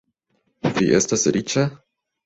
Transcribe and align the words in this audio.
Vi 0.79 0.89
estas 1.01 1.29
riĉa? 1.39 1.71